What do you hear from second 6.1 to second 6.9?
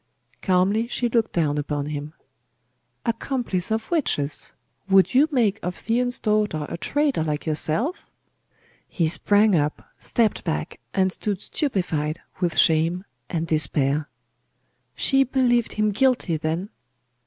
daughter a